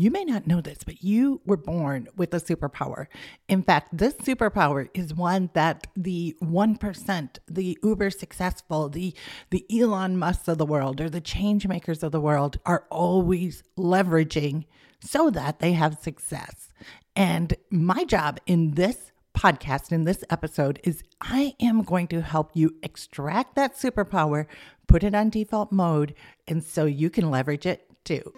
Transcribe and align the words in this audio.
You 0.00 0.10
may 0.10 0.24
not 0.24 0.46
know 0.46 0.62
this, 0.62 0.78
but 0.82 1.04
you 1.04 1.42
were 1.44 1.58
born 1.58 2.08
with 2.16 2.32
a 2.32 2.40
superpower. 2.40 3.06
In 3.50 3.62
fact, 3.62 3.94
this 3.94 4.14
superpower 4.14 4.88
is 4.94 5.12
one 5.12 5.50
that 5.52 5.88
the 5.94 6.34
1%, 6.42 7.38
the 7.46 7.78
uber 7.82 8.08
successful, 8.08 8.88
the, 8.88 9.14
the 9.50 9.66
Elon 9.70 10.16
Musk 10.16 10.48
of 10.48 10.56
the 10.56 10.64
world, 10.64 11.02
or 11.02 11.10
the 11.10 11.20
change 11.20 11.68
makers 11.68 12.02
of 12.02 12.12
the 12.12 12.20
world 12.20 12.58
are 12.64 12.86
always 12.88 13.62
leveraging 13.76 14.64
so 15.00 15.28
that 15.28 15.58
they 15.58 15.72
have 15.72 15.98
success. 16.00 16.72
And 17.14 17.52
my 17.70 18.04
job 18.04 18.40
in 18.46 18.76
this 18.76 19.12
podcast, 19.36 19.92
in 19.92 20.04
this 20.04 20.24
episode, 20.30 20.80
is 20.82 21.02
I 21.20 21.54
am 21.60 21.82
going 21.82 22.06
to 22.08 22.22
help 22.22 22.52
you 22.54 22.74
extract 22.82 23.54
that 23.56 23.76
superpower, 23.76 24.46
put 24.88 25.04
it 25.04 25.14
on 25.14 25.28
default 25.28 25.72
mode, 25.72 26.14
and 26.48 26.64
so 26.64 26.86
you 26.86 27.10
can 27.10 27.30
leverage 27.30 27.66
it 27.66 27.86
too. 28.02 28.32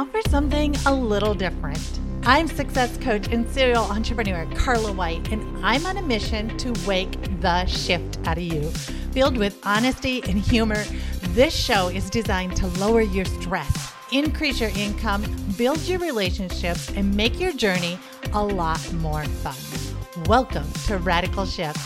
Now 0.00 0.06
for 0.06 0.22
something 0.30 0.74
a 0.86 0.94
little 0.94 1.34
different. 1.34 2.00
I'm 2.22 2.48
success 2.48 2.96
coach 2.98 3.28
and 3.28 3.46
serial 3.50 3.84
entrepreneur 3.84 4.46
Carla 4.54 4.92
White, 4.92 5.30
and 5.30 5.42
I'm 5.62 5.84
on 5.84 5.98
a 5.98 6.02
mission 6.02 6.56
to 6.56 6.72
wake 6.86 7.20
the 7.40 7.66
shift 7.66 8.18
out 8.26 8.38
of 8.38 8.42
you. 8.42 8.62
Filled 9.12 9.36
with 9.36 9.58
honesty 9.62 10.22
and 10.22 10.38
humor, 10.38 10.82
this 11.34 11.54
show 11.54 11.88
is 11.88 12.08
designed 12.08 12.56
to 12.56 12.66
lower 12.78 13.02
your 13.02 13.26
stress, 13.26 13.92
increase 14.10 14.58
your 14.58 14.70
income, 14.70 15.22
build 15.58 15.80
your 15.80 15.98
relationships, 15.98 16.88
and 16.96 17.14
make 17.14 17.38
your 17.38 17.52
journey 17.52 17.98
a 18.32 18.42
lot 18.42 18.80
more 18.94 19.24
fun. 19.24 20.24
Welcome 20.24 20.70
to 20.86 20.96
Radical 20.96 21.44
Shift. 21.44 21.78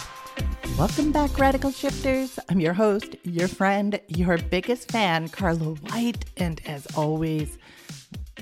Welcome 0.79 1.11
back, 1.11 1.37
Radical 1.37 1.73
Shifters. 1.73 2.39
I'm 2.49 2.61
your 2.61 2.75
host, 2.75 3.17
your 3.25 3.49
friend, 3.49 4.01
your 4.07 4.39
biggest 4.39 4.93
fan, 4.93 5.31
Carla 5.31 5.75
White. 5.75 6.25
And 6.37 6.61
as 6.67 6.87
always, 6.97 7.59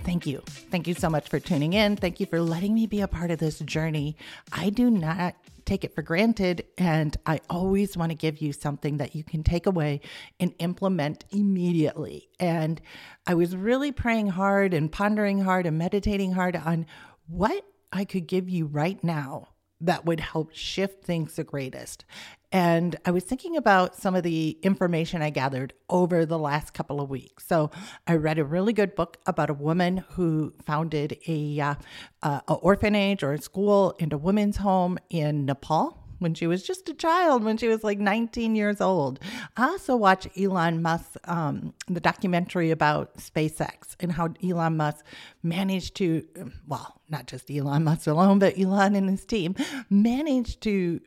thank 0.04 0.26
you. 0.26 0.42
Thank 0.46 0.86
you 0.86 0.94
so 0.94 1.08
much 1.08 1.28
for 1.28 1.40
tuning 1.40 1.72
in. 1.72 1.96
Thank 1.96 2.20
you 2.20 2.26
for 2.26 2.40
letting 2.40 2.74
me 2.74 2.86
be 2.86 3.00
a 3.00 3.08
part 3.08 3.30
of 3.30 3.38
this 3.38 3.58
journey. 3.60 4.16
I 4.52 4.70
do 4.70 4.90
not 4.90 5.36
take 5.64 5.84
it 5.84 5.94
for 5.94 6.02
granted. 6.02 6.64
And 6.78 7.16
I 7.26 7.40
always 7.48 7.96
want 7.96 8.10
to 8.10 8.16
give 8.16 8.38
you 8.42 8.52
something 8.52 8.98
that 8.98 9.14
you 9.14 9.24
can 9.24 9.42
take 9.42 9.66
away 9.66 10.00
and 10.40 10.54
implement 10.58 11.24
immediately. 11.30 12.28
And 12.40 12.80
I 13.26 13.34
was 13.34 13.56
really 13.56 13.92
praying 13.92 14.28
hard 14.28 14.74
and 14.74 14.90
pondering 14.90 15.40
hard 15.40 15.66
and 15.66 15.78
meditating 15.78 16.32
hard 16.32 16.56
on 16.56 16.86
what 17.26 17.64
I 17.92 18.04
could 18.04 18.26
give 18.26 18.48
you 18.48 18.66
right 18.66 19.02
now 19.04 19.48
that 19.80 20.04
would 20.04 20.20
help 20.20 20.54
shift 20.54 21.04
things 21.04 21.36
the 21.36 21.44
greatest. 21.44 22.04
And 22.52 22.96
I 23.06 23.10
was 23.10 23.24
thinking 23.24 23.56
about 23.56 23.96
some 23.96 24.14
of 24.14 24.22
the 24.22 24.58
information 24.62 25.22
I 25.22 25.30
gathered 25.30 25.72
over 25.88 26.26
the 26.26 26.38
last 26.38 26.74
couple 26.74 27.00
of 27.00 27.08
weeks. 27.08 27.46
So 27.46 27.70
I 28.06 28.16
read 28.16 28.38
a 28.38 28.44
really 28.44 28.74
good 28.74 28.94
book 28.94 29.16
about 29.26 29.48
a 29.48 29.54
woman 29.54 30.04
who 30.10 30.52
founded 30.66 31.18
a, 31.26 31.76
uh, 32.22 32.40
orphanage 32.48 33.22
or 33.22 33.32
a 33.32 33.40
school 33.40 33.96
and 33.98 34.12
a 34.12 34.18
women's 34.18 34.58
home 34.58 34.98
in 35.08 35.46
Nepal 35.46 35.98
when 36.22 36.34
she 36.34 36.46
was 36.46 36.62
just 36.62 36.88
a 36.88 36.94
child, 36.94 37.42
when 37.42 37.56
she 37.56 37.68
was 37.68 37.82
like 37.82 37.98
19 37.98 38.54
years 38.54 38.80
old. 38.80 39.18
I 39.56 39.64
also 39.64 39.96
watched 39.96 40.28
Elon 40.38 40.80
Musk, 40.80 41.16
um, 41.24 41.74
the 41.88 42.00
documentary 42.00 42.70
about 42.70 43.16
SpaceX 43.16 43.96
and 43.98 44.12
how 44.12 44.32
Elon 44.42 44.76
Musk 44.76 45.04
managed 45.42 45.96
to, 45.96 46.24
well, 46.66 47.00
not 47.08 47.26
just 47.26 47.50
Elon 47.50 47.84
Musk 47.84 48.06
alone, 48.06 48.38
but 48.38 48.58
Elon 48.58 48.94
and 48.94 49.10
his 49.10 49.24
team 49.24 49.56
managed 49.90 50.60
to 50.62 51.00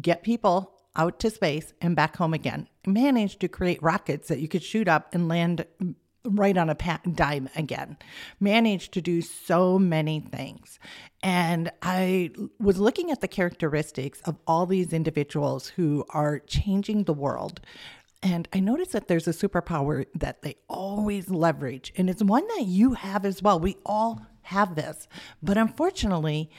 get 0.00 0.22
people 0.22 0.72
out 0.96 1.18
to 1.20 1.30
space 1.30 1.72
and 1.80 1.96
back 1.96 2.16
home 2.16 2.34
again. 2.34 2.68
Managed 2.86 3.40
to 3.40 3.48
create 3.48 3.82
rockets 3.82 4.28
that 4.28 4.40
you 4.40 4.48
could 4.48 4.62
shoot 4.62 4.88
up 4.88 5.12
and 5.12 5.28
land 5.28 5.66
right 6.26 6.56
on 6.56 6.70
a 6.70 7.00
dime 7.12 7.48
again. 7.54 7.96
Managed 8.40 8.92
to 8.92 9.02
do 9.02 9.20
so 9.20 9.78
many 9.78 10.20
things. 10.20 10.78
And 11.22 11.70
I 11.82 12.30
was 12.58 12.78
looking 12.78 13.10
at 13.10 13.20
the 13.20 13.28
characteristics 13.28 14.20
of 14.24 14.38
all 14.46 14.66
these 14.66 14.92
individuals 14.92 15.68
who 15.68 16.04
are 16.10 16.38
changing 16.40 17.04
the 17.04 17.12
world. 17.12 17.60
And 18.22 18.48
I 18.54 18.60
noticed 18.60 18.92
that 18.92 19.08
there's 19.08 19.28
a 19.28 19.32
superpower 19.32 20.06
that 20.14 20.40
they 20.40 20.56
always 20.68 21.28
leverage. 21.28 21.92
And 21.96 22.08
it's 22.08 22.22
one 22.22 22.46
that 22.56 22.64
you 22.64 22.94
have 22.94 23.26
as 23.26 23.42
well. 23.42 23.60
We 23.60 23.76
all 23.84 24.26
have 24.42 24.76
this. 24.76 25.06
But 25.42 25.58
unfortunately, 25.58 26.50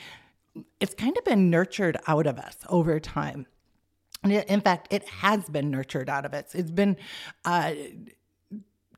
it's 0.80 0.94
kind 0.94 1.16
of 1.16 1.24
been 1.24 1.50
nurtured 1.50 1.96
out 2.06 2.26
of 2.26 2.38
us 2.38 2.56
over 2.68 3.00
time. 3.00 3.46
In 4.24 4.60
fact, 4.60 4.88
it 4.90 5.08
has 5.08 5.48
been 5.48 5.70
nurtured 5.70 6.08
out 6.08 6.24
of 6.24 6.34
us. 6.34 6.54
It's 6.54 6.70
been 6.70 6.96
uh, 7.44 7.74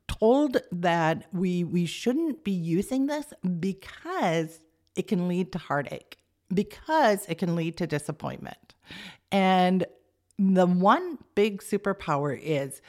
told 0.07 0.57
that 0.71 1.25
we 1.31 1.63
we 1.63 1.85
shouldn't 1.85 2.43
be 2.43 2.51
using 2.51 3.05
this 3.07 3.33
because 3.59 4.59
it 4.95 5.07
can 5.07 5.27
lead 5.27 5.51
to 5.51 5.59
heartache, 5.59 6.17
because 6.53 7.25
it 7.27 7.37
can 7.37 7.55
lead 7.55 7.77
to 7.77 7.87
disappointment. 7.87 8.73
And 9.31 9.85
the 10.37 10.65
one 10.65 11.19
big 11.35 11.61
superpower 11.61 12.39
is 12.41 12.81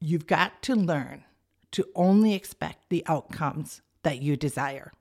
you've 0.00 0.26
got 0.26 0.62
to 0.62 0.74
learn 0.74 1.24
to 1.72 1.86
only 1.94 2.34
expect 2.34 2.88
the 2.88 3.04
outcomes 3.06 3.82
that 4.02 4.22
you 4.22 4.36
desire. 4.36 4.92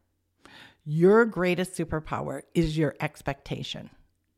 Your 0.86 1.26
greatest 1.26 1.74
superpower 1.76 2.42
is 2.54 2.78
your 2.78 2.96
expectation. 3.00 3.90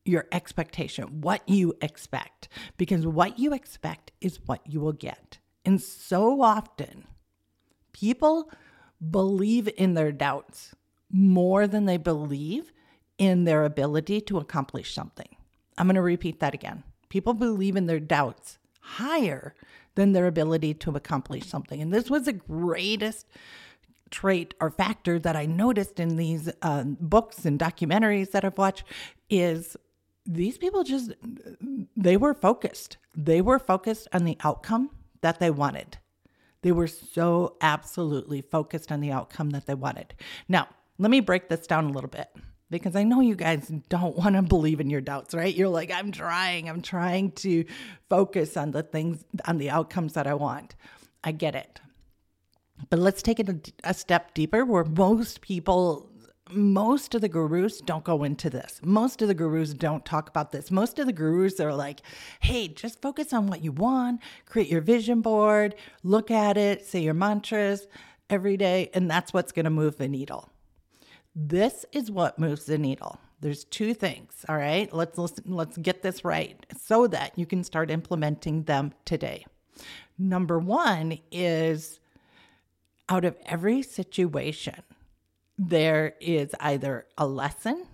Your 0.03 0.27
expectation, 0.31 1.21
what 1.21 1.47
you 1.49 1.73
expect, 1.81 2.47
because 2.77 3.07
what 3.07 3.39
you 3.39 3.53
expect 3.53 4.11
is 4.21 4.39
what 4.45 4.61
you 4.65 4.79
will 4.79 4.93
get. 4.93 5.39
And 5.65 5.81
so 5.81 6.43
often, 6.43 7.07
people 7.91 8.51
believe 9.09 9.67
in 9.77 9.95
their 9.95 10.11
doubts 10.11 10.75
more 11.11 11.65
than 11.65 11.85
they 11.85 11.97
believe 11.97 12.71
in 13.17 13.45
their 13.45 13.65
ability 13.65 14.21
to 14.21 14.37
accomplish 14.37 14.93
something. 14.93 15.35
I'm 15.77 15.87
going 15.87 15.95
to 15.95 16.01
repeat 16.01 16.39
that 16.39 16.53
again. 16.53 16.83
People 17.09 17.33
believe 17.33 17.75
in 17.75 17.87
their 17.87 17.99
doubts 17.99 18.59
higher 18.81 19.55
than 19.95 20.11
their 20.11 20.27
ability 20.27 20.73
to 20.75 20.95
accomplish 20.95 21.47
something. 21.47 21.81
And 21.81 21.91
this 21.91 22.09
was 22.09 22.25
the 22.25 22.33
greatest 22.33 23.25
trait 24.11 24.53
or 24.59 24.69
factor 24.69 25.19
that 25.19 25.35
I 25.35 25.45
noticed 25.45 25.99
in 25.99 26.17
these 26.17 26.49
um, 26.61 26.97
books 26.99 27.45
and 27.45 27.59
documentaries 27.59 28.31
that 28.31 28.45
I've 28.45 28.57
watched 28.57 28.83
is 29.29 29.75
these 30.25 30.57
people 30.57 30.83
just 30.83 31.13
they 31.95 32.17
were 32.17 32.33
focused. 32.33 32.97
They 33.15 33.41
were 33.41 33.59
focused 33.59 34.07
on 34.13 34.25
the 34.25 34.37
outcome 34.43 34.89
that 35.21 35.39
they 35.39 35.51
wanted. 35.51 35.97
They 36.61 36.71
were 36.71 36.87
so 36.87 37.57
absolutely 37.61 38.41
focused 38.41 38.91
on 38.91 38.99
the 38.99 39.11
outcome 39.11 39.51
that 39.51 39.67
they 39.67 39.75
wanted. 39.75 40.15
Now, 40.49 40.67
let 40.97 41.11
me 41.11 41.19
break 41.19 41.49
this 41.49 41.67
down 41.67 41.85
a 41.85 41.91
little 41.91 42.09
bit 42.09 42.27
because 42.71 42.95
I 42.95 43.03
know 43.03 43.21
you 43.21 43.35
guys 43.35 43.71
don't 43.89 44.15
want 44.17 44.35
to 44.35 44.41
believe 44.41 44.79
in 44.79 44.89
your 44.89 45.01
doubts, 45.01 45.33
right? 45.33 45.53
You're 45.53 45.69
like, 45.69 45.91
I'm 45.91 46.11
trying, 46.11 46.69
I'm 46.69 46.81
trying 46.81 47.31
to 47.33 47.65
focus 48.09 48.57
on 48.57 48.71
the 48.71 48.83
things, 48.83 49.23
on 49.45 49.57
the 49.57 49.69
outcomes 49.69 50.13
that 50.13 50.27
I 50.27 50.33
want. 50.33 50.75
I 51.23 51.31
get 51.31 51.55
it. 51.55 51.79
But 52.89 52.99
let's 52.99 53.21
take 53.21 53.39
it 53.39 53.49
a, 53.49 53.59
a 53.83 53.93
step 53.93 54.33
deeper 54.33 54.65
where 54.65 54.83
most 54.83 55.41
people 55.41 56.09
most 56.51 57.15
of 57.15 57.21
the 57.21 57.29
gurus 57.29 57.81
don't 57.81 58.03
go 58.03 58.23
into 58.23 58.49
this. 58.49 58.79
Most 58.83 59.21
of 59.21 59.27
the 59.27 59.33
gurus 59.33 59.73
don't 59.73 60.05
talk 60.05 60.29
about 60.29 60.51
this. 60.51 60.69
Most 60.69 60.99
of 60.99 61.07
the 61.07 61.13
gurus 61.13 61.59
are 61.59 61.73
like, 61.73 62.01
hey, 62.39 62.67
just 62.67 63.01
focus 63.01 63.33
on 63.33 63.47
what 63.47 63.63
you 63.63 63.71
want, 63.71 64.21
create 64.45 64.69
your 64.69 64.81
vision 64.81 65.21
board, 65.21 65.73
look 66.03 66.29
at 66.29 66.55
it, 66.57 66.85
say 66.85 66.99
your 66.99 67.15
mantras 67.15 67.87
every 68.29 68.57
day, 68.57 68.89
and 68.93 69.09
that's 69.09 69.33
what's 69.33 69.51
going 69.51 69.63
to 69.63 69.71
move 69.71 69.97
the 69.97 70.07
needle. 70.07 70.49
This 71.35 71.85
is 71.91 72.11
what 72.11 72.39
moves 72.39 72.65
the 72.65 72.77
needle. 72.77 73.19
There's 73.41 73.65
two 73.65 73.93
things, 73.93 74.45
all 74.47 74.57
right? 74.57 74.91
Let's 74.93 75.17
listen, 75.17 75.43
let's 75.47 75.77
get 75.77 76.01
this 76.01 76.23
right 76.23 76.63
so 76.79 77.07
that 77.07 77.37
you 77.37 77.45
can 77.45 77.63
start 77.63 77.91
implementing 77.91 78.63
them 78.63 78.93
today. 79.03 79.45
Number 80.17 80.57
1 80.57 81.19
is 81.31 81.99
out 83.09 83.25
of 83.25 83.37
every 83.45 83.81
situation, 83.81 84.81
there 85.57 86.15
is 86.19 86.53
either 86.59 87.05
a 87.17 87.27
lesson 87.27 87.85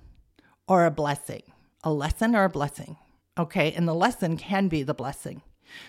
or 0.67 0.85
a 0.85 0.91
blessing. 0.91 1.43
A 1.83 1.91
lesson 1.91 2.35
or 2.35 2.45
a 2.45 2.49
blessing. 2.49 2.97
Okay. 3.37 3.71
And 3.73 3.87
the 3.87 3.93
lesson 3.93 4.37
can 4.37 4.67
be 4.67 4.83
the 4.83 4.93
blessing. 4.93 5.41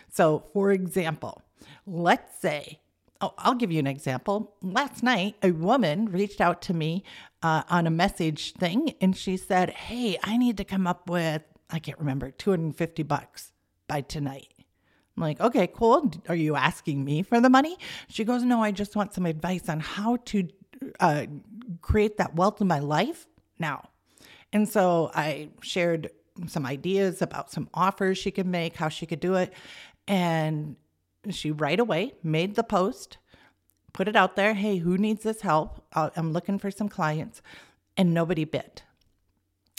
So, 0.09 0.45
for 0.53 0.71
example, 0.71 1.43
let's 1.87 2.39
say, 2.41 2.81
oh, 3.21 3.35
I'll 3.39 3.55
give 3.55 3.73
you 3.73 3.79
an 3.79 3.87
example. 3.87 4.55
Last 4.63 5.03
night, 5.03 5.37
a 5.43 5.51
woman 5.51 6.07
reached 6.07 6.41
out 6.41 6.63
to 6.63 6.75
me 6.75 7.05
uh, 7.43 7.63
on 7.69 7.87
a 7.87 7.91
message 7.91 8.55
thing 8.55 8.95
and 9.01 9.17
she 9.17 9.37
said, 9.37 9.71
Hey, 9.71 10.19
I 10.23 10.37
need 10.37 10.57
to 10.59 10.65
come 10.65 10.87
up 10.87 11.09
with, 11.09 11.43
I 11.71 11.79
can't 11.79 11.99
remember, 11.99 12.31
250 12.31 13.03
bucks 13.03 13.53
by 13.89 14.03
tonight. 14.03 14.49
I'm 15.17 15.23
like, 15.23 15.41
okay, 15.41 15.67
cool. 15.67 16.11
Are 16.29 16.35
you 16.35 16.57
asking 16.57 17.05
me 17.05 17.23
for 17.23 17.41
the 17.41 17.51
money? 17.51 17.77
She 18.09 18.25
goes, 18.25 18.43
no, 18.43 18.63
I 18.63 18.71
just 18.71 18.97
want 18.97 19.13
some 19.13 19.27
advice 19.27 19.69
on 19.69 19.81
how 19.81 20.17
to 20.27 20.49
uh, 21.01 21.27
create 21.81 22.17
that 22.17 22.35
wealth 22.35 22.61
in 22.61 22.67
my 22.67 22.79
life 22.79 23.27
now. 23.59 23.89
And 24.53 24.69
so 24.69 25.11
I 25.15 25.49
shared 25.61 26.11
some 26.47 26.67
ideas 26.67 27.21
about 27.21 27.51
some 27.51 27.69
offers 27.75 28.19
she 28.19 28.31
could 28.31 28.47
make, 28.47 28.77
how 28.77 28.89
she 28.89 29.07
could 29.07 29.21
do 29.21 29.35
it. 29.35 29.53
And 30.09 30.77
she 31.31 31.51
right 31.51 31.79
away 31.79 32.15
made 32.23 32.55
the 32.55 32.65
post, 32.65 33.19
put 33.93 34.09
it 34.09 34.17
out 34.17 34.35
there. 34.37 34.55
Hey, 34.55 34.79
who 34.79 34.97
needs 34.97 35.23
this 35.23 35.43
help? 35.43 35.85
Uh, 35.93 36.11
I'm 36.17 36.33
looking 36.33 36.59
for 36.59 36.71
some 36.71 36.89
clients. 36.89 37.43
And 37.97 38.15
nobody 38.15 38.45
bit 38.45 38.83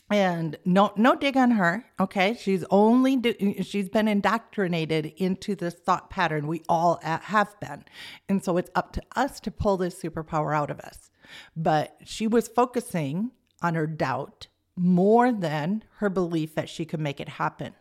and 0.10 0.58
no 0.66 0.94
no 0.96 1.16
dig 1.16 1.38
on 1.38 1.52
her 1.52 1.86
okay? 2.00 2.36
She's 2.40 2.64
only 2.70 3.16
do, 3.16 3.34
she's 3.64 3.90
been 3.90 4.08
indoctrinated 4.08 5.14
into 5.18 5.56
this 5.56 5.74
thought 5.74 6.10
pattern 6.10 6.48
we 6.48 6.62
all 6.68 7.00
have 7.04 7.60
been. 7.60 7.86
And 8.28 8.44
so 8.44 8.58
it's 8.58 8.70
up 8.76 8.94
to 8.94 9.02
us 9.16 9.40
to 9.42 9.52
pull 9.52 9.78
this 9.78 10.02
superpower 10.02 10.56
out 10.56 10.70
of 10.70 10.80
us. 10.80 11.10
But 11.56 11.98
she 12.04 12.28
was 12.28 12.48
focusing 12.48 13.32
on 13.62 13.76
her 13.76 13.88
doubt 13.88 14.48
more 14.76 15.32
than 15.32 15.84
her 15.98 16.10
belief 16.10 16.56
that 16.56 16.70
she 16.70 16.86
could 16.86 17.00
make 17.00 17.20
it 17.20 17.30
happen. 17.30 17.74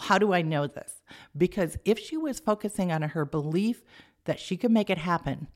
How 0.00 0.18
do 0.18 0.32
i 0.32 0.42
know 0.42 0.66
this? 0.66 1.00
Because 1.36 1.78
if 1.84 1.98
she 1.98 2.16
was 2.16 2.40
focusing 2.40 2.92
on 2.92 3.02
her 3.02 3.24
belief 3.24 3.82
that 4.24 4.38
she 4.38 4.56
could 4.56 4.70
make 4.70 4.90
it 4.90 4.98
happen 4.98 5.48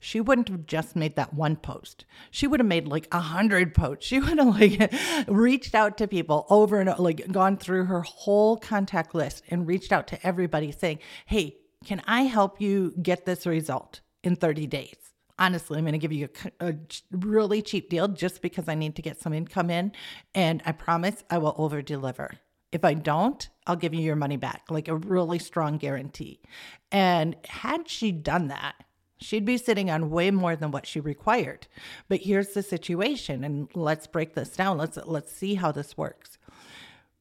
she 0.00 0.20
wouldn't 0.20 0.48
have 0.48 0.66
just 0.66 0.96
made 0.96 1.14
that 1.16 1.34
one 1.34 1.56
post. 1.56 2.06
She 2.30 2.46
would 2.46 2.58
have 2.58 2.66
made 2.66 2.88
like 2.88 3.06
a 3.12 3.20
hundred 3.20 3.74
posts. 3.74 4.06
She 4.06 4.18
would 4.20 4.38
have 4.38 4.48
like 4.48 4.92
reached 5.28 5.74
out 5.74 5.98
to 5.98 6.08
people 6.08 6.46
over 6.50 6.80
and 6.80 6.98
like 6.98 7.30
gone 7.30 7.58
through 7.58 7.84
her 7.84 8.00
whole 8.00 8.56
contact 8.56 9.14
list 9.14 9.44
and 9.48 9.66
reached 9.66 9.92
out 9.92 10.08
to 10.08 10.26
everybody 10.26 10.72
saying, 10.72 10.98
Hey, 11.26 11.58
can 11.84 12.02
I 12.06 12.22
help 12.22 12.60
you 12.60 12.94
get 13.00 13.26
this 13.26 13.46
result 13.46 14.00
in 14.22 14.36
30 14.36 14.66
days? 14.66 14.96
Honestly, 15.38 15.78
I'm 15.78 15.84
going 15.84 15.92
to 15.92 15.98
give 15.98 16.12
you 16.12 16.28
a, 16.60 16.68
a 16.68 16.74
really 17.12 17.62
cheap 17.62 17.88
deal 17.88 18.08
just 18.08 18.42
because 18.42 18.68
I 18.68 18.74
need 18.74 18.96
to 18.96 19.02
get 19.02 19.20
some 19.20 19.32
income 19.32 19.70
in. 19.70 19.92
And 20.34 20.62
I 20.66 20.72
promise 20.72 21.24
I 21.30 21.38
will 21.38 21.54
over 21.56 21.80
deliver. 21.80 22.32
If 22.72 22.84
I 22.84 22.94
don't, 22.94 23.48
I'll 23.66 23.76
give 23.76 23.94
you 23.94 24.02
your 24.02 24.16
money 24.16 24.36
back, 24.36 24.64
like 24.68 24.88
a 24.88 24.96
really 24.96 25.38
strong 25.38 25.78
guarantee. 25.78 26.40
And 26.92 27.36
had 27.48 27.88
she 27.88 28.12
done 28.12 28.48
that, 28.48 28.74
She'd 29.20 29.44
be 29.44 29.58
sitting 29.58 29.90
on 29.90 30.10
way 30.10 30.30
more 30.30 30.56
than 30.56 30.70
what 30.70 30.86
she 30.86 30.98
required. 30.98 31.66
But 32.08 32.22
here's 32.22 32.48
the 32.48 32.62
situation 32.62 33.44
and 33.44 33.68
let's 33.74 34.06
break 34.06 34.34
this 34.34 34.56
down. 34.56 34.78
Let's 34.78 34.98
let's 35.04 35.32
see 35.32 35.54
how 35.54 35.72
this 35.72 35.96
works. 35.96 36.38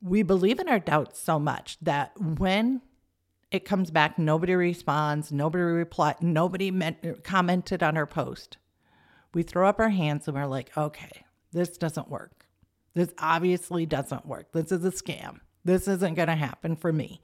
We 0.01 0.23
believe 0.23 0.59
in 0.59 0.69
our 0.69 0.79
doubts 0.79 1.19
so 1.19 1.39
much 1.39 1.77
that 1.81 2.13
when 2.19 2.81
it 3.51 3.65
comes 3.65 3.91
back 3.91 4.17
nobody 4.17 4.55
responds, 4.55 5.31
nobody 5.31 5.63
replied, 5.63 6.21
nobody 6.21 6.71
meant, 6.71 7.23
commented 7.23 7.83
on 7.83 7.97
our 7.97 8.07
post. 8.07 8.57
We 9.33 9.43
throw 9.43 9.67
up 9.67 9.79
our 9.79 9.89
hands 9.89 10.27
and 10.27 10.37
we're 10.37 10.45
like, 10.45 10.75
"Okay, 10.77 11.25
this 11.51 11.77
doesn't 11.77 12.09
work. 12.09 12.47
This 12.93 13.13
obviously 13.19 13.85
doesn't 13.85 14.25
work. 14.25 14.53
This 14.53 14.71
is 14.71 14.85
a 14.85 14.91
scam." 14.91 15.41
This 15.65 15.87
isn't 15.87 16.15
going 16.15 16.27
to 16.27 16.35
happen 16.35 16.75
for 16.75 16.91
me. 16.93 17.21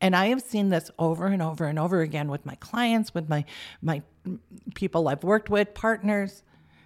And 0.00 0.16
I 0.16 0.26
have 0.26 0.40
seen 0.40 0.70
this 0.70 0.90
over 0.98 1.26
and 1.26 1.42
over 1.42 1.66
and 1.66 1.78
over 1.78 2.00
again 2.00 2.28
with 2.28 2.46
my 2.46 2.54
clients, 2.56 3.14
with 3.14 3.28
my 3.28 3.44
my 3.82 4.02
people 4.74 5.08
I've 5.08 5.24
worked 5.24 5.50
with, 5.50 5.74
partners. 5.74 6.42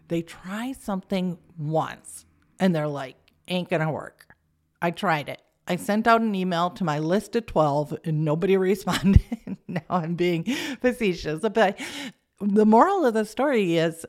They 0.08 0.22
try 0.22 0.72
something 0.72 1.38
once 1.56 2.24
and 2.58 2.74
they're 2.74 2.88
like, 2.88 3.16
ain't 3.46 3.68
going 3.68 3.82
to 3.82 3.90
work. 3.90 4.34
I 4.80 4.90
tried 4.90 5.28
it. 5.28 5.42
I 5.66 5.76
sent 5.76 6.06
out 6.06 6.22
an 6.22 6.34
email 6.34 6.70
to 6.70 6.84
my 6.84 6.98
list 6.98 7.36
of 7.36 7.46
12 7.46 7.98
and 8.04 8.24
nobody 8.24 8.56
responded. 8.58 9.22
now 9.68 9.82
I'm 9.90 10.14
being 10.14 10.44
facetious, 10.80 11.40
but 11.52 11.78
the 12.40 12.66
moral 12.66 13.04
of 13.04 13.14
the 13.14 13.24
story 13.24 13.76
is 13.76 14.06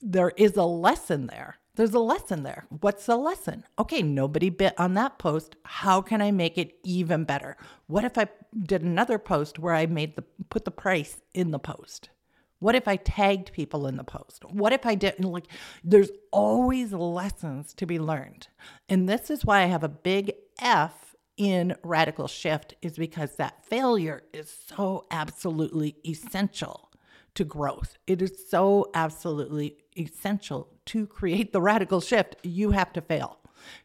there 0.00 0.32
is 0.36 0.56
a 0.56 0.64
lesson 0.64 1.26
there. 1.26 1.56
There's 1.76 1.94
a 1.94 2.00
lesson 2.00 2.42
there. 2.42 2.66
What's 2.68 3.06
the 3.06 3.16
lesson? 3.16 3.64
Okay, 3.78 4.02
nobody 4.02 4.50
bit 4.50 4.78
on 4.78 4.94
that 4.94 5.18
post. 5.18 5.56
How 5.64 6.00
can 6.02 6.20
I 6.20 6.30
make 6.30 6.58
it 6.58 6.74
even 6.82 7.24
better? 7.24 7.56
What 7.86 8.04
if 8.04 8.18
I 8.18 8.28
did 8.64 8.82
another 8.82 9.18
post 9.18 9.58
where 9.58 9.74
I 9.74 9.86
made 9.86 10.16
the 10.16 10.24
put 10.50 10.64
the 10.64 10.70
price 10.70 11.20
in 11.32 11.50
the 11.52 11.58
post? 11.58 12.10
What 12.58 12.74
if 12.74 12.86
I 12.86 12.96
tagged 12.96 13.52
people 13.52 13.86
in 13.86 13.96
the 13.96 14.04
post? 14.04 14.44
What 14.44 14.72
if 14.72 14.84
I 14.84 14.94
didn't 14.94 15.24
like 15.24 15.46
there's 15.82 16.10
always 16.32 16.92
lessons 16.92 17.74
to 17.74 17.86
be 17.86 17.98
learned. 17.98 18.48
And 18.88 19.08
this 19.08 19.30
is 19.30 19.44
why 19.44 19.62
I 19.62 19.66
have 19.66 19.84
a 19.84 19.88
big 19.88 20.32
F 20.60 21.14
in 21.36 21.74
radical 21.82 22.28
shift 22.28 22.74
is 22.82 22.96
because 22.96 23.36
that 23.36 23.64
failure 23.64 24.22
is 24.32 24.54
so 24.68 25.06
absolutely 25.10 25.96
essential 26.06 26.90
to 27.34 27.44
growth. 27.44 27.96
It 28.06 28.20
is 28.20 28.44
so 28.48 28.90
absolutely 28.94 29.78
essential 29.96 30.68
to 30.90 31.06
create 31.06 31.52
the 31.52 31.60
radical 31.60 32.00
shift. 32.00 32.34
You 32.42 32.72
have 32.72 32.92
to 32.94 33.00
fail. 33.00 33.38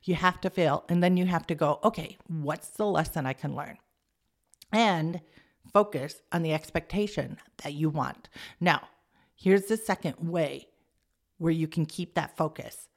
You 0.03 0.15
have 0.15 0.41
to 0.41 0.49
fail. 0.49 0.85
And 0.89 1.03
then 1.03 1.17
you 1.17 1.25
have 1.27 1.45
to 1.47 1.55
go, 1.55 1.79
okay, 1.83 2.17
what's 2.27 2.69
the 2.69 2.85
lesson 2.85 3.25
I 3.25 3.33
can 3.33 3.55
learn? 3.55 3.77
And 4.71 5.21
focus 5.71 6.21
on 6.31 6.41
the 6.41 6.53
expectation 6.53 7.37
that 7.63 7.73
you 7.73 7.89
want. 7.89 8.29
Now, 8.59 8.87
here's 9.35 9.65
the 9.65 9.77
second 9.77 10.15
way 10.19 10.67
where 11.37 11.51
you 11.51 11.67
can 11.67 11.85
keep 11.85 12.15
that 12.15 12.35
focus 12.35 12.87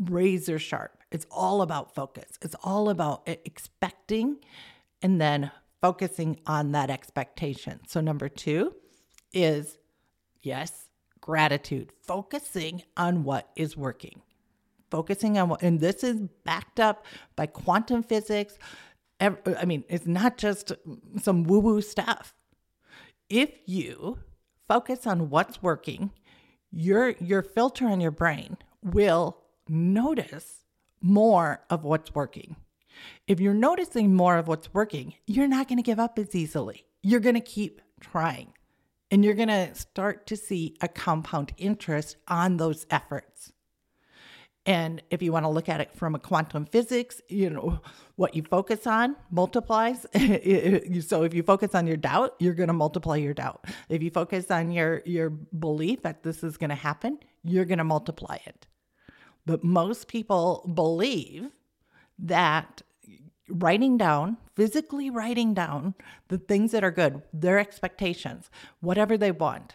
razor 0.00 0.58
sharp. 0.58 0.98
It's 1.12 1.26
all 1.30 1.62
about 1.62 1.94
focus, 1.94 2.38
it's 2.40 2.56
all 2.64 2.88
about 2.88 3.22
expecting 3.26 4.38
and 5.02 5.20
then 5.20 5.52
focusing 5.80 6.40
on 6.46 6.72
that 6.72 6.90
expectation. 6.90 7.80
So, 7.86 8.00
number 8.00 8.28
two 8.28 8.74
is 9.32 9.78
yes, 10.40 10.88
gratitude, 11.22 11.90
focusing 12.02 12.82
on 12.98 13.24
what 13.24 13.48
is 13.56 13.74
working. 13.76 14.20
Focusing 14.90 15.38
on 15.38 15.48
what, 15.48 15.62
and 15.62 15.80
this 15.80 16.04
is 16.04 16.20
backed 16.44 16.78
up 16.78 17.06
by 17.34 17.46
quantum 17.46 18.02
physics, 18.02 18.58
I 19.18 19.64
mean, 19.64 19.84
it's 19.88 20.06
not 20.06 20.36
just 20.36 20.72
some 21.22 21.44
woo 21.44 21.60
woo 21.60 21.80
stuff. 21.80 22.34
If 23.30 23.50
you 23.64 24.18
focus 24.68 25.06
on 25.06 25.30
what's 25.30 25.62
working, 25.62 26.10
your 26.70 27.10
your 27.20 27.42
filter 27.42 27.86
on 27.86 28.00
your 28.00 28.10
brain 28.10 28.56
will 28.82 29.38
notice 29.68 30.64
more 31.00 31.62
of 31.70 31.84
what's 31.84 32.14
working. 32.14 32.56
If 33.26 33.40
you're 33.40 33.54
noticing 33.54 34.14
more 34.14 34.36
of 34.36 34.48
what's 34.48 34.74
working, 34.74 35.14
you're 35.26 35.48
not 35.48 35.68
going 35.68 35.78
to 35.78 35.82
give 35.82 36.00
up 36.00 36.18
as 36.18 36.34
easily. 36.34 36.84
You're 37.02 37.20
going 37.20 37.36
to 37.36 37.40
keep 37.40 37.80
trying. 38.00 38.52
And 39.12 39.22
you're 39.22 39.34
going 39.34 39.48
to 39.48 39.74
start 39.74 40.26
to 40.28 40.38
see 40.38 40.74
a 40.80 40.88
compound 40.88 41.52
interest 41.58 42.16
on 42.28 42.56
those 42.56 42.86
efforts. 42.90 43.52
And 44.64 45.02
if 45.10 45.20
you 45.20 45.32
want 45.32 45.44
to 45.44 45.50
look 45.50 45.68
at 45.68 45.82
it 45.82 45.94
from 45.94 46.14
a 46.14 46.18
quantum 46.18 46.64
physics, 46.64 47.20
you 47.28 47.50
know, 47.50 47.80
what 48.16 48.34
you 48.34 48.42
focus 48.42 48.86
on 48.86 49.16
multiplies. 49.30 50.06
so 51.06 51.24
if 51.24 51.34
you 51.34 51.42
focus 51.42 51.74
on 51.74 51.86
your 51.86 51.98
doubt, 51.98 52.36
you're 52.38 52.54
going 52.54 52.68
to 52.68 52.72
multiply 52.72 53.16
your 53.16 53.34
doubt. 53.34 53.66
If 53.90 54.02
you 54.02 54.10
focus 54.10 54.50
on 54.50 54.70
your 54.70 55.02
your 55.04 55.28
belief 55.28 56.02
that 56.02 56.22
this 56.22 56.42
is 56.42 56.56
going 56.56 56.70
to 56.70 56.76
happen, 56.76 57.18
you're 57.44 57.66
going 57.66 57.78
to 57.78 57.84
multiply 57.84 58.38
it. 58.46 58.66
But 59.44 59.62
most 59.62 60.08
people 60.08 60.70
believe 60.74 61.50
that 62.20 62.80
writing 63.52 63.96
down, 63.96 64.38
physically 64.54 65.10
writing 65.10 65.54
down 65.54 65.94
the 66.28 66.38
things 66.38 66.72
that 66.72 66.82
are 66.82 66.90
good, 66.90 67.22
their 67.32 67.58
expectations, 67.58 68.50
whatever 68.80 69.16
they 69.16 69.30
want, 69.30 69.74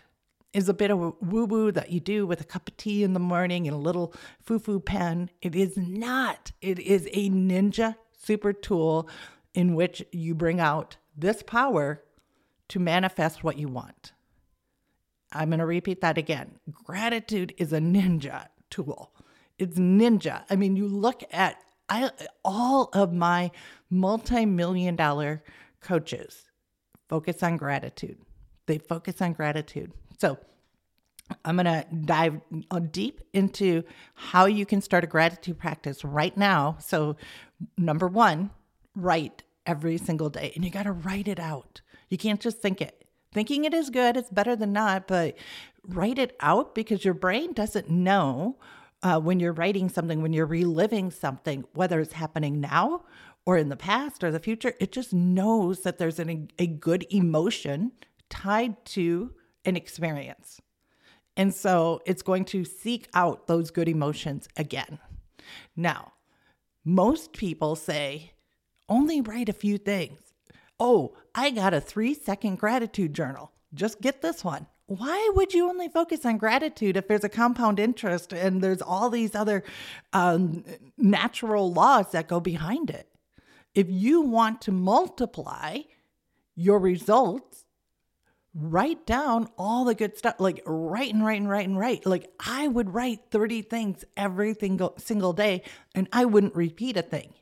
is 0.53 0.67
a 0.67 0.73
bit 0.73 0.89
of 0.89 0.97
woo 0.97 1.45
woo 1.45 1.71
that 1.71 1.91
you 1.91 1.99
do 1.99 2.25
with 2.25 2.41
a 2.41 2.45
cup 2.45 2.67
of 2.67 2.77
tea 2.77 3.03
in 3.03 3.13
the 3.13 3.19
morning 3.19 3.67
and 3.67 3.75
a 3.75 3.79
little 3.79 4.13
foo 4.41 4.59
foo 4.59 4.79
pen. 4.79 5.29
It 5.41 5.55
is 5.55 5.77
not. 5.77 6.51
It 6.61 6.79
is 6.79 7.07
a 7.13 7.29
ninja 7.29 7.95
super 8.11 8.53
tool 8.53 9.07
in 9.53 9.75
which 9.75 10.03
you 10.11 10.33
bring 10.33 10.59
out 10.59 10.97
this 11.15 11.43
power 11.43 12.03
to 12.69 12.79
manifest 12.79 13.43
what 13.43 13.57
you 13.57 13.67
want. 13.67 14.13
I'm 15.31 15.49
going 15.49 15.59
to 15.59 15.65
repeat 15.65 16.01
that 16.01 16.17
again. 16.17 16.59
Gratitude 16.71 17.53
is 17.57 17.73
a 17.73 17.79
ninja 17.79 18.47
tool. 18.69 19.13
It's 19.59 19.77
ninja. 19.77 20.43
I 20.49 20.55
mean, 20.55 20.75
you 20.75 20.87
look 20.87 21.23
at 21.31 21.61
I, 21.89 22.11
all 22.43 22.89
of 22.93 23.13
my 23.13 23.51
multi 23.89 24.45
million 24.45 24.95
dollar 24.95 25.43
coaches 25.81 26.43
focus 27.07 27.41
on 27.43 27.57
gratitude. 27.57 28.17
They 28.65 28.77
focus 28.77 29.21
on 29.21 29.33
gratitude. 29.33 29.93
So 30.19 30.37
I'm 31.43 31.57
going 31.57 31.65
to 31.65 31.85
dive 32.05 32.41
deep 32.91 33.21
into 33.33 33.83
how 34.15 34.45
you 34.45 34.65
can 34.65 34.81
start 34.81 35.03
a 35.03 35.07
gratitude 35.07 35.57
practice 35.57 36.03
right 36.03 36.35
now. 36.35 36.77
So, 36.79 37.15
number 37.77 38.07
one, 38.07 38.51
write 38.95 39.43
every 39.65 39.97
single 39.97 40.29
day, 40.29 40.51
and 40.55 40.63
you 40.63 40.71
got 40.71 40.83
to 40.83 40.91
write 40.91 41.27
it 41.27 41.39
out. 41.39 41.81
You 42.09 42.17
can't 42.17 42.39
just 42.39 42.59
think 42.59 42.81
it. 42.81 43.05
Thinking 43.33 43.65
it 43.65 43.73
is 43.73 43.89
good, 43.89 44.15
it's 44.15 44.29
better 44.29 44.55
than 44.55 44.71
not, 44.71 45.07
but 45.07 45.35
write 45.85 46.17
it 46.17 46.35
out 46.39 46.73
because 46.73 47.03
your 47.03 47.13
brain 47.13 47.53
doesn't 47.53 47.89
know 47.89 48.57
uh, 49.03 49.19
when 49.19 49.39
you're 49.39 49.53
writing 49.53 49.89
something, 49.89 50.21
when 50.21 50.33
you're 50.33 50.45
reliving 50.45 51.11
something, 51.11 51.65
whether 51.73 51.99
it's 51.99 52.13
happening 52.13 52.59
now 52.59 53.03
or 53.45 53.57
in 53.57 53.69
the 53.69 53.77
past 53.77 54.23
or 54.23 54.31
the 54.31 54.39
future, 54.39 54.73
it 54.79 54.91
just 54.91 55.13
knows 55.13 55.81
that 55.81 55.97
there's 55.97 56.19
an, 56.19 56.49
a 56.57 56.67
good 56.67 57.05
emotion 57.09 57.91
tied 58.29 58.83
to 58.85 59.33
an 59.65 59.75
experience. 59.75 60.59
And 61.35 61.53
so 61.53 62.01
it's 62.05 62.23
going 62.23 62.45
to 62.45 62.65
seek 62.65 63.07
out 63.13 63.47
those 63.47 63.69
good 63.69 63.87
emotions 63.87 64.49
again. 64.57 64.97
Now, 65.75 66.13
most 66.83 67.33
people 67.33 67.75
say, 67.75 68.31
only 68.89 69.21
write 69.21 69.49
a 69.49 69.53
few 69.53 69.77
things. 69.77 70.33
Oh, 70.79 71.15
I 71.35 71.51
got 71.51 71.73
a 71.73 71.81
three 71.81 72.13
second 72.13 72.57
gratitude 72.57 73.13
journal. 73.13 73.51
Just 73.73 74.01
get 74.01 74.21
this 74.21 74.43
one. 74.43 74.67
Why 74.87 75.31
would 75.35 75.53
you 75.53 75.69
only 75.69 75.89
focus 75.89 76.25
on 76.25 76.37
gratitude 76.37 76.95
if 76.95 77.07
there's 77.07 77.25
a 77.25 77.29
compound 77.29 77.77
interest 77.77 78.31
and 78.31 78.61
there's 78.61 78.81
all 78.81 79.09
these 79.09 79.35
other 79.35 79.63
um, 80.13 80.63
natural 80.97 81.71
laws 81.71 82.11
that 82.13 82.29
go 82.29 82.39
behind 82.39 82.89
it? 82.89 83.09
If 83.75 83.87
you 83.89 84.21
want 84.21 84.61
to 84.61 84.71
multiply 84.71 85.79
your 86.55 86.79
results, 86.79 87.65
write 88.53 89.05
down 89.05 89.49
all 89.57 89.83
the 89.83 89.93
good 89.93 90.17
stuff, 90.17 90.35
like 90.39 90.63
write 90.65 91.13
and 91.13 91.23
write 91.23 91.41
and 91.41 91.49
write 91.49 91.67
and 91.67 91.77
write. 91.77 92.05
Like 92.05 92.31
I 92.39 92.69
would 92.69 92.93
write 92.93 93.19
30 93.29 93.63
things 93.63 94.05
every 94.15 94.53
single, 94.53 94.95
single 94.97 95.33
day 95.33 95.63
and 95.95 96.07
I 96.13 96.23
wouldn't 96.23 96.55
repeat 96.55 96.95
a 96.95 97.01
thing 97.01 97.33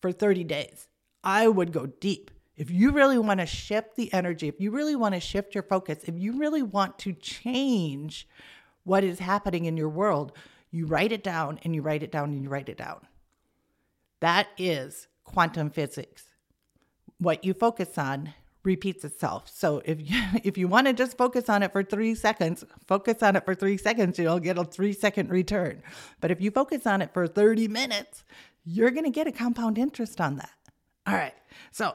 for 0.00 0.12
30 0.12 0.44
days. 0.44 0.86
I 1.24 1.48
would 1.48 1.72
go 1.72 1.86
deep. 1.86 2.30
If 2.56 2.70
you 2.70 2.92
really 2.92 3.18
want 3.18 3.40
to 3.40 3.46
shift 3.46 3.96
the 3.96 4.12
energy, 4.12 4.48
if 4.48 4.60
you 4.60 4.70
really 4.70 4.94
want 4.94 5.14
to 5.14 5.20
shift 5.20 5.54
your 5.54 5.64
focus, 5.64 6.04
if 6.04 6.16
you 6.16 6.38
really 6.38 6.62
want 6.62 6.98
to 7.00 7.12
change 7.12 8.28
what 8.84 9.02
is 9.02 9.18
happening 9.18 9.64
in 9.64 9.76
your 9.76 9.88
world, 9.88 10.32
you 10.70 10.86
write 10.86 11.12
it 11.12 11.24
down 11.24 11.58
and 11.64 11.74
you 11.74 11.82
write 11.82 12.02
it 12.02 12.12
down 12.12 12.30
and 12.30 12.42
you 12.42 12.48
write 12.48 12.68
it 12.68 12.78
down. 12.78 13.06
That 14.20 14.48
is 14.56 15.08
quantum 15.24 15.70
physics. 15.70 16.24
What 17.18 17.44
you 17.44 17.54
focus 17.54 17.98
on 17.98 18.34
repeats 18.62 19.04
itself. 19.04 19.50
So 19.52 19.82
if 19.84 20.00
you 20.00 20.20
if 20.44 20.56
you 20.56 20.68
want 20.68 20.86
to 20.86 20.92
just 20.92 21.16
focus 21.16 21.48
on 21.48 21.62
it 21.62 21.72
for 21.72 21.82
3 21.82 22.14
seconds, 22.14 22.64
focus 22.86 23.22
on 23.22 23.36
it 23.36 23.44
for 23.44 23.54
3 23.54 23.76
seconds, 23.76 24.18
you'll 24.18 24.40
get 24.40 24.58
a 24.58 24.64
3 24.64 24.92
second 24.92 25.30
return. 25.30 25.82
But 26.20 26.30
if 26.30 26.40
you 26.40 26.50
focus 26.50 26.86
on 26.86 27.02
it 27.02 27.12
for 27.12 27.26
30 27.26 27.68
minutes, 27.68 28.24
you're 28.64 28.90
going 28.90 29.04
to 29.04 29.10
get 29.10 29.26
a 29.26 29.32
compound 29.32 29.78
interest 29.78 30.20
on 30.20 30.36
that. 30.36 30.50
All 31.06 31.14
right. 31.14 31.34
So 31.70 31.94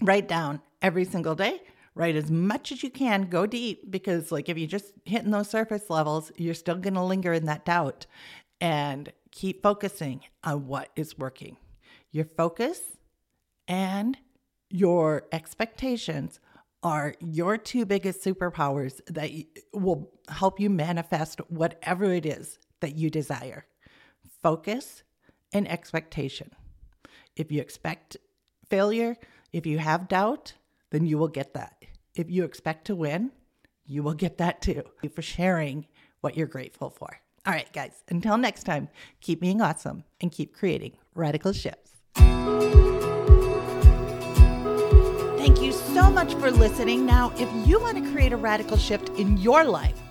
write 0.00 0.28
down 0.28 0.60
every 0.82 1.04
single 1.04 1.34
day. 1.34 1.62
Write 1.94 2.16
as 2.16 2.30
much 2.30 2.72
as 2.72 2.82
you 2.82 2.90
can. 2.90 3.28
Go 3.28 3.46
deep 3.46 3.90
because, 3.90 4.30
like, 4.30 4.48
if 4.48 4.56
you're 4.56 4.68
just 4.68 4.92
hitting 5.04 5.30
those 5.30 5.50
surface 5.50 5.90
levels, 5.90 6.30
you're 6.36 6.54
still 6.54 6.76
going 6.76 6.94
to 6.94 7.02
linger 7.02 7.32
in 7.32 7.46
that 7.46 7.64
doubt 7.64 8.06
and 8.60 9.12
keep 9.32 9.62
focusing 9.62 10.20
on 10.44 10.66
what 10.66 10.90
is 10.96 11.18
working. 11.18 11.56
Your 12.12 12.24
focus 12.24 12.80
and 13.66 14.16
your 14.68 15.24
expectations 15.32 16.40
are 16.82 17.14
your 17.20 17.58
two 17.58 17.84
biggest 17.84 18.24
superpowers 18.24 19.00
that 19.06 19.30
will 19.72 20.10
help 20.28 20.58
you 20.58 20.70
manifest 20.70 21.40
whatever 21.50 22.12
it 22.12 22.24
is 22.24 22.58
that 22.80 22.96
you 22.96 23.10
desire 23.10 23.66
focus 24.42 25.02
and 25.52 25.68
expectation. 25.68 26.50
If 27.36 27.52
you 27.52 27.60
expect 27.60 28.16
failure, 28.68 29.16
if 29.52 29.66
you 29.66 29.78
have 29.78 30.08
doubt, 30.08 30.54
then 30.90 31.06
you 31.06 31.18
will 31.18 31.28
get 31.28 31.54
that. 31.54 31.84
If 32.14 32.30
you 32.30 32.44
expect 32.44 32.86
to 32.86 32.94
win, 32.94 33.32
you 33.84 34.02
will 34.02 34.14
get 34.14 34.38
that 34.38 34.62
too. 34.62 34.74
Thank 34.74 35.02
you 35.02 35.08
for 35.08 35.22
sharing 35.22 35.86
what 36.20 36.36
you're 36.36 36.46
grateful 36.46 36.90
for. 36.90 37.20
All 37.46 37.52
right, 37.52 37.72
guys, 37.72 38.04
until 38.08 38.36
next 38.36 38.64
time, 38.64 38.88
keep 39.20 39.40
being 39.40 39.60
awesome 39.60 40.04
and 40.20 40.30
keep 40.30 40.54
creating 40.54 40.92
radical 41.14 41.52
shifts. 41.52 41.92
Thank 45.38 45.62
you 45.62 45.72
so 45.72 46.10
much 46.10 46.34
for 46.34 46.50
listening. 46.50 47.06
Now, 47.06 47.32
if 47.36 47.48
you 47.66 47.80
want 47.80 48.04
to 48.04 48.12
create 48.12 48.32
a 48.32 48.36
radical 48.36 48.76
shift 48.76 49.08
in 49.10 49.38
your 49.38 49.64
life, 49.64 49.98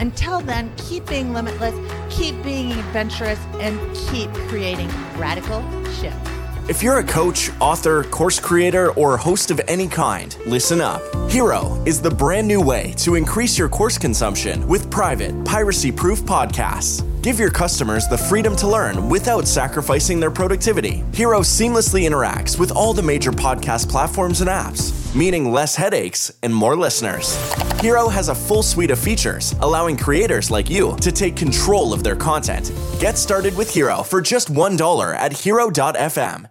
Until 0.00 0.40
then, 0.40 0.72
keep 0.76 1.06
being 1.06 1.32
limitless, 1.32 1.74
keep 2.10 2.40
being 2.42 2.72
adventurous, 2.72 3.38
and 3.60 3.78
keep 3.94 4.32
creating 4.48 4.88
radical 5.16 5.62
shifts. 5.92 6.30
If 6.68 6.82
you're 6.82 6.98
a 6.98 7.04
coach, 7.04 7.50
author, 7.60 8.04
course 8.04 8.38
creator, 8.38 8.92
or 8.92 9.16
host 9.16 9.50
of 9.50 9.58
any 9.68 9.88
kind, 9.88 10.36
listen 10.44 10.82
up. 10.82 11.00
Hiro 11.30 11.82
is 11.86 12.02
the 12.02 12.10
brand 12.10 12.46
new 12.46 12.60
way 12.60 12.92
to 12.98 13.14
increase 13.14 13.56
your 13.56 13.70
course 13.70 13.96
consumption 13.96 14.68
with 14.68 14.90
private, 14.90 15.46
piracy 15.46 15.90
proof 15.90 16.20
podcasts. 16.24 17.02
Give 17.22 17.38
your 17.38 17.50
customers 17.50 18.06
the 18.06 18.18
freedom 18.18 18.54
to 18.56 18.68
learn 18.68 19.08
without 19.08 19.48
sacrificing 19.48 20.20
their 20.20 20.30
productivity. 20.30 21.04
Hiro 21.14 21.40
seamlessly 21.40 22.06
interacts 22.06 22.58
with 22.58 22.70
all 22.70 22.92
the 22.92 23.02
major 23.02 23.32
podcast 23.32 23.88
platforms 23.88 24.42
and 24.42 24.50
apps, 24.50 24.97
meaning 25.14 25.52
less 25.52 25.74
headaches 25.76 26.32
and 26.42 26.54
more 26.54 26.76
listeners. 26.76 27.36
Hiro 27.80 28.08
has 28.08 28.28
a 28.28 28.34
full 28.34 28.62
suite 28.62 28.90
of 28.90 28.98
features, 28.98 29.54
allowing 29.60 29.96
creators 29.96 30.50
like 30.50 30.68
you 30.68 30.96
to 30.96 31.12
take 31.12 31.36
control 31.36 31.92
of 31.92 32.02
their 32.02 32.16
content. 32.16 32.72
Get 33.00 33.16
started 33.16 33.56
with 33.56 33.72
Hiro 33.72 34.02
for 34.02 34.20
just 34.20 34.52
$1 34.52 35.14
at 35.14 35.32
hiro.fm 35.32 36.48